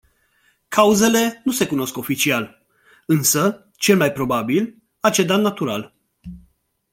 [0.69, 2.65] Cauzele nu se cunosc oficial,
[3.05, 5.93] însă, cel mai probabil, a cedat natural.